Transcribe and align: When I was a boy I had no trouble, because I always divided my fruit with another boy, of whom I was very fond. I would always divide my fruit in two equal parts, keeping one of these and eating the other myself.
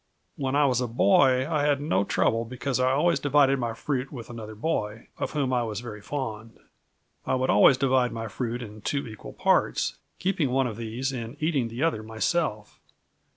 When 0.35 0.55
I 0.55 0.65
was 0.65 0.81
a 0.81 0.87
boy 0.87 1.47
I 1.47 1.63
had 1.65 1.79
no 1.79 2.03
trouble, 2.03 2.43
because 2.43 2.79
I 2.79 2.89
always 2.89 3.19
divided 3.19 3.59
my 3.59 3.73
fruit 3.75 4.11
with 4.11 4.31
another 4.31 4.55
boy, 4.55 5.09
of 5.19 5.33
whom 5.33 5.53
I 5.53 5.61
was 5.61 5.79
very 5.79 6.01
fond. 6.01 6.57
I 7.23 7.35
would 7.35 7.51
always 7.51 7.77
divide 7.77 8.11
my 8.11 8.27
fruit 8.27 8.63
in 8.63 8.81
two 8.81 9.05
equal 9.07 9.33
parts, 9.33 9.97
keeping 10.17 10.49
one 10.49 10.65
of 10.65 10.77
these 10.77 11.11
and 11.11 11.37
eating 11.39 11.67
the 11.67 11.83
other 11.83 12.01
myself. 12.01 12.79